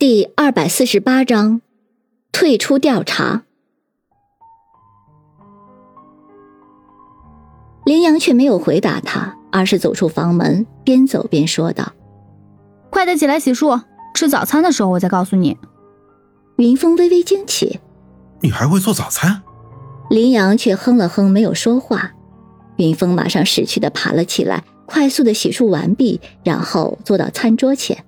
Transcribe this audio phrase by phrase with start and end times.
[0.00, 1.60] 第二百四十八章，
[2.32, 3.42] 退出调查。
[7.84, 11.92] 林阳却没有回答他，而是走出房门，边走边说道
[12.88, 13.82] ：“快点起来洗漱，
[14.14, 15.58] 吃早餐的时候我再告诉你。”
[16.56, 17.78] 云峰微微惊奇
[18.40, 19.42] ：“你还会做早餐？”
[20.08, 22.12] 林阳却哼了哼，没有说话。
[22.76, 28.02] 云峰马上识趣的爬了起来，快速的洗漱完毕，然后坐到餐桌前。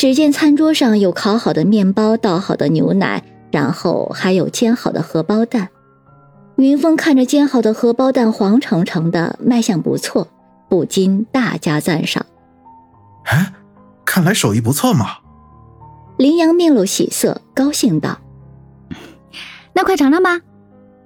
[0.00, 5.68] 只见餐桌上有烤好的面包、倒好的牛奶，然后还有煎好的荷包蛋。
[6.56, 10.26] 云峰看着煎好的荷包蛋黄澄澄的，卖相不错，
[10.70, 12.24] 不禁大加赞赏。
[13.24, 13.52] 哎，
[14.06, 15.18] 看来手艺不错嘛。
[16.16, 18.20] 林阳面露喜色，高兴道
[19.76, 20.40] ：“那快尝尝吧。”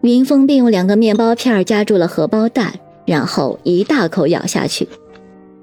[0.03, 2.75] 云峰便用两个面包片夹住了荷包蛋，
[3.07, 4.89] 然后一大口咬下去。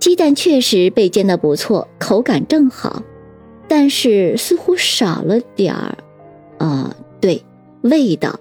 [0.02, 3.02] 鸡蛋确实被煎得不错，口感正好。
[3.72, 5.98] 但是似乎少了点儿，
[6.58, 7.42] 啊，对，
[7.84, 8.38] 味道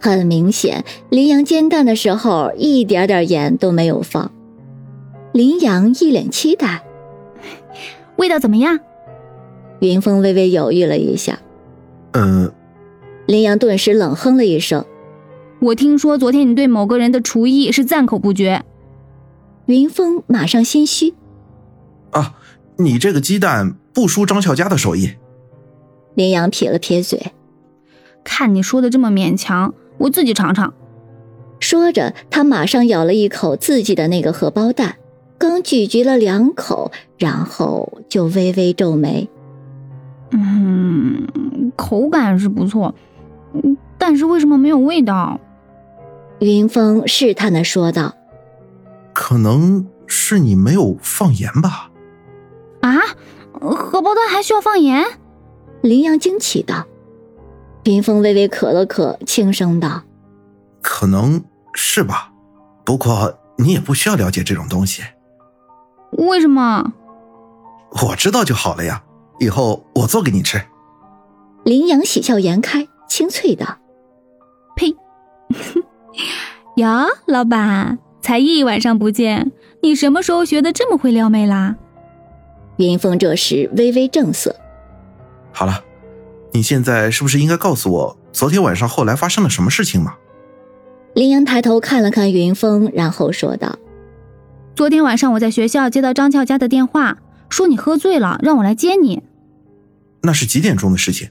[0.00, 0.86] 很明显。
[1.10, 4.32] 林阳煎蛋的时候一点点盐都没有放。
[5.34, 6.82] 林阳一脸期待，
[8.16, 8.80] 味道怎么样？
[9.80, 11.40] 云峰微微犹豫了一下，
[12.12, 12.50] 嗯。
[13.26, 14.86] 林阳顿时冷哼了一声
[15.60, 18.62] ：“我听说昨天你对某个人的厨艺是赞口不绝。”
[19.66, 21.12] 云峰马上心虚，
[22.12, 22.36] 啊，
[22.78, 23.76] 你这个鸡蛋。
[23.94, 25.12] 不输张俏佳的手艺，
[26.14, 27.32] 林阳撇了撇嘴，
[28.24, 30.74] 看你说的这么勉强，我自己尝尝。
[31.60, 34.96] 说着，他马上咬了一口自己的那个荷包蛋，
[35.38, 39.30] 刚咀嚼了两口，然后就微微皱眉。
[40.30, 42.94] 嗯，口感是不错，
[43.96, 45.40] 但是为什么没有味道？
[46.40, 48.12] 云峰试探的说道
[49.14, 51.92] ：“可能是你没有放盐吧。”
[52.82, 53.00] 啊？
[53.70, 55.04] 荷包蛋还需要放盐？
[55.82, 56.86] 林阳惊奇道。
[57.84, 60.02] 林峰微微咳了咳，轻声道
[60.80, 62.32] ：“可能是吧，
[62.84, 65.02] 不过你也不需要了解这种东西。
[66.12, 66.94] 为什么？
[68.02, 69.02] 我知道就好了呀，
[69.38, 70.62] 以后我做给你吃。”
[71.64, 73.66] 林阳喜笑颜开，清脆道
[74.76, 74.96] ：“呸！
[76.76, 76.88] 哟，
[77.26, 81.76] 老板，才一晚上不见，你什么时候学的这么会撩妹啦？”
[82.76, 84.54] 云峰这时微微正色。
[85.52, 85.84] 好了，
[86.52, 90.14] 你现在是不是应该告诉我昨天晚上后来发生了什么事情吗？
[91.14, 93.78] 林阳抬头看了看云峰，然后说道
[94.74, 97.18] ：“昨天晚上我在学校接到张俏家的电话，
[97.48, 99.22] 说你喝醉了，让我来接你。
[100.22, 101.28] 那是几点钟的事情？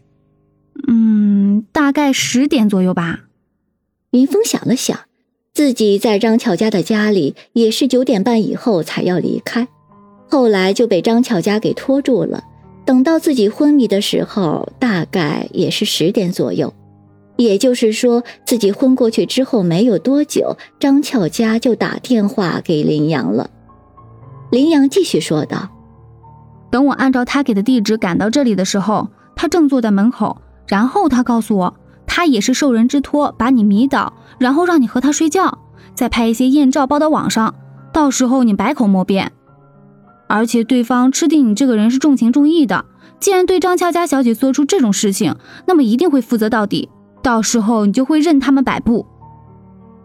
[0.87, 3.25] 嗯，大概十点左右吧。”
[4.11, 4.97] 云峰想了想，
[5.53, 9.67] 自己在张俏家的家里也是九点半以后才要离开。
[10.33, 12.43] 后来就被张巧家给拖住了。
[12.85, 16.73] 等到自己昏迷的时候，大概也是十点左右。
[17.35, 23.47] 也就是说，自己昏过去之后没有多久，张巧家就打电话给林阳了。
[24.49, 25.69] 林阳继续说道
[26.71, 30.41] ：“等我按照他给的地址赶到这里的时候，他正坐在门口。
[30.65, 31.75] 然后他告诉我，
[32.07, 35.59] 他也是受人之托把你迷倒，然后让你和他睡觉，
[35.93, 37.53] 再拍一些艳照报到网上，
[37.91, 39.31] 到时候你百口莫辩。”
[40.33, 42.85] 而且对方吃定你这个人是重情重义的，
[43.19, 45.35] 既然对张俏佳小姐做出这种事情，
[45.67, 46.89] 那么一定会负责到底。
[47.21, 49.05] 到时候你就会任他们摆布。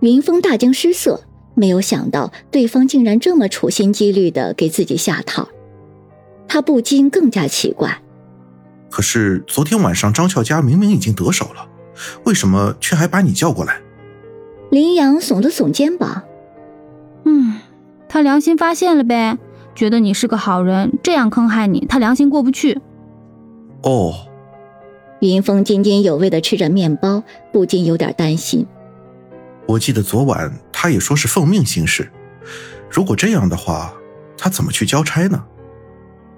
[0.00, 1.22] 云峰大惊失色，
[1.54, 5.48] 没有想到对方竟然这么处心积虑的给自己下套，
[6.46, 8.02] 他不禁更加奇怪。
[8.90, 11.66] 可是昨天晚上张俏佳明明已经得手了，
[12.24, 13.80] 为什么却还把你叫过来？
[14.70, 16.22] 林阳耸了耸肩膀，
[17.24, 17.60] 嗯，
[18.10, 19.38] 他良心发现了呗。
[19.78, 22.80] 觉得你是个好人，这样坑害你，他良心过不去。
[23.84, 24.12] 哦，
[25.20, 27.22] 云峰津津有味的吃着面包，
[27.52, 28.66] 不禁有点担心。
[29.68, 32.10] 我记得昨晚他也说是奉命行事，
[32.90, 33.94] 如果这样的话，
[34.36, 35.44] 他怎么去交差呢？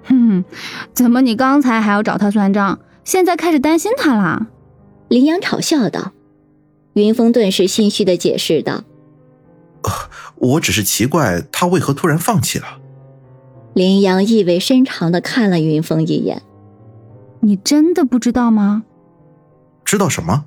[0.03, 0.45] 哼，
[0.93, 4.49] 怎么你刚才还要找他算账，现在开始担心他了？
[5.07, 6.11] 林阳嘲笑道。
[6.93, 8.83] 云峰顿时心虚的解释道
[10.37, 12.77] ：“我只是奇怪他为何突然放弃了。”
[13.73, 16.41] 林阳意味深长的看了云峰一眼
[17.39, 18.83] ：“你真的不知道吗？
[19.85, 20.45] 知道什么？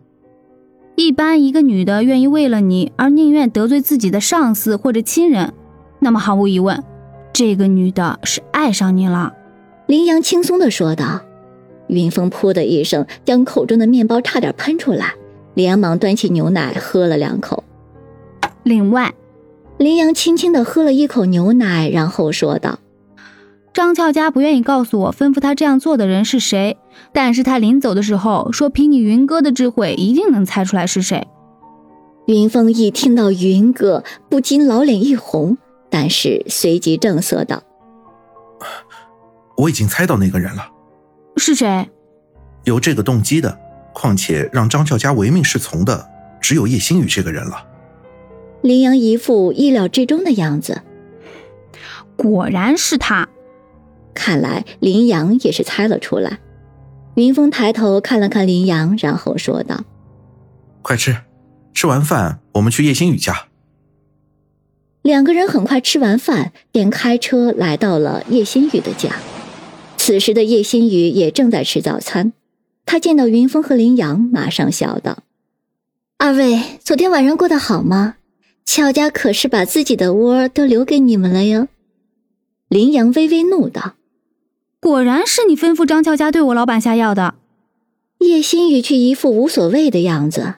[0.96, 5.54] 一般一个女的愿意为了你而宁愿得罪自己的上司或者亲人，
[6.00, 6.84] 那么毫无疑问，
[7.32, 9.32] 这个女的是爱上你了。”
[9.88, 11.22] 林阳轻松的说道。
[11.88, 15.14] 云峰噗的一声将口中的面包差点喷出来，
[15.52, 17.64] 连忙端起牛奶喝了两口。
[18.62, 19.12] 另外，
[19.76, 22.78] 林阳轻轻的喝了一口牛奶，然后说道。
[23.74, 26.78] 张俏佳不愿意告诉我吩咐他这样做的人是谁，
[27.12, 31.26] 但是他临走的时候说，凭你云哥的智慧，一定能猜出来是谁。
[32.26, 35.58] 云峰一听到云哥，不禁老脸一红，
[35.90, 37.64] 但是随即正色道
[39.58, 40.68] ：“我已经猜到那个人了，
[41.36, 41.90] 是谁？
[42.62, 43.58] 有这个动机的，
[43.92, 46.08] 况且让张俏佳唯命是从的，
[46.40, 47.66] 只有叶星宇这个人了。”
[48.62, 50.82] 林阳一副意料之中的样子，
[52.16, 53.28] 果然是他。
[54.14, 56.38] 看来林阳也是猜了出来。
[57.16, 59.84] 云峰抬头看了看林阳，然后说道
[60.82, 61.16] ：“快吃，
[61.72, 63.48] 吃完饭我们去叶星宇家。”
[65.02, 69.16] 两个人很快吃完饭，便开车来到了叶星宇的家。
[69.96, 72.32] 此时的叶星宇也正在吃早餐，
[72.86, 75.18] 他见到云峰和林阳，马上笑道
[76.18, 78.16] ：“二位昨天晚上过得好吗？”
[78.66, 81.68] 乔家可是把自己的窝都留给你们了哟！
[82.68, 83.92] 林阳微微怒道
[84.84, 87.36] ：“果然是你吩咐张俏家对我老板下药的。”
[88.20, 90.56] 叶心雨却一副无所谓的样子：“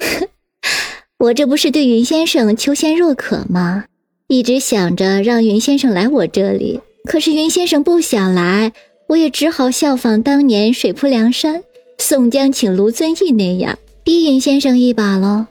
[1.20, 3.84] 我这不是对云先生求贤若渴吗？
[4.28, 8.72] 一直想着让云先生来我这里，可是云先生不想来，
[9.08, 11.62] 我也只好效仿当年水泊梁山
[11.98, 15.48] 宋江请卢遵义那样，逼云先生一把喽。”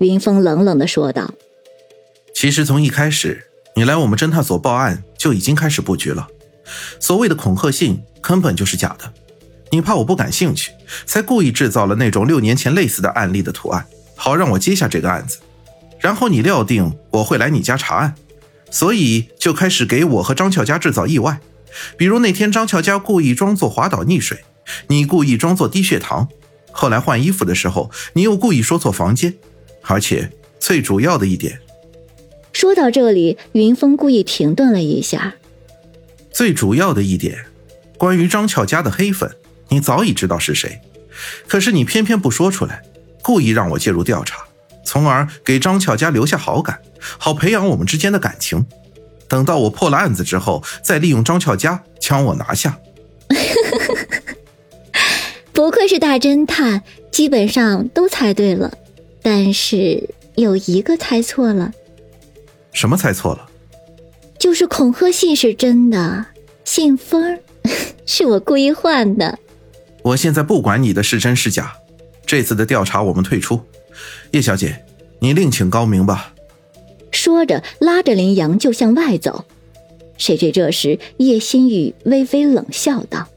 [0.00, 1.34] 云峰冷冷的说道
[2.34, 3.44] ：“其实从一开始，
[3.76, 6.26] 你来我们侦探所报案就已经开始布局了。
[6.98, 9.12] 所谓的恐吓信根本就是假的，
[9.70, 10.72] 你怕我不感兴趣，
[11.06, 15.38] 才故意制造了那种六年前类似的案例的图案，好让我接下这个案子。
[15.98, 18.14] 然后你料定我会来你家查案，
[18.70, 21.40] 所以就开始给我和张俏佳制造意外。
[21.96, 24.44] 比如那天张俏佳故意装作滑倒溺水，
[24.88, 26.28] 你故意装作低血糖。
[26.72, 29.34] 后来换衣服的时候，你又故意说错房间。”
[29.82, 31.58] 而且最主要的一点，
[32.52, 35.34] 说到这里，云峰故意停顿了一下。
[36.30, 37.46] 最主要的一点，
[37.98, 39.30] 关于张俏家的黑粉，
[39.68, 40.80] 你早已知道是谁，
[41.46, 42.82] 可是你偏偏不说出来，
[43.22, 44.44] 故意让我介入调查，
[44.84, 46.80] 从而给张俏家留下好感，
[47.18, 48.66] 好培养我们之间的感情。
[49.28, 52.78] 等到我破了案子之后，再利用张俏家将我拿下。
[55.52, 58.72] 不愧是大侦探，基本上都猜对了。
[59.22, 61.70] 但是有一个猜错了，
[62.72, 63.49] 什么猜错了？
[64.40, 66.26] 就是恐吓信是真的，
[66.64, 67.38] 信封
[68.06, 69.38] 是我故意换的。
[70.02, 71.74] 我现在不管你的是真是假，
[72.24, 73.60] 这次的调查我们退出。
[74.30, 74.82] 叶小姐，
[75.20, 76.32] 你另请高明吧。
[77.12, 79.44] 说着，拉着林阳就向外走。
[80.16, 83.28] 谁知这时叶心雨微微冷笑道：“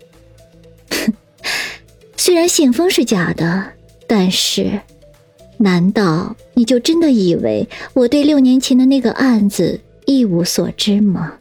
[2.15, 3.73] 虽然信封是假的，
[4.07, 4.79] 但是……”
[5.59, 11.33] 难道你就真的以为我对六年前的那个案子一无所知吗？